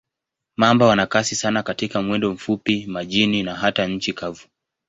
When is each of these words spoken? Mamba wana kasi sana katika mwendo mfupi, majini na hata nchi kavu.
Mamba 0.57 0.85
wana 0.85 1.05
kasi 1.07 1.35
sana 1.35 1.63
katika 1.63 2.01
mwendo 2.01 2.31
mfupi, 2.33 2.85
majini 2.87 3.43
na 3.43 3.55
hata 3.55 3.87
nchi 3.87 4.13
kavu. 4.13 4.47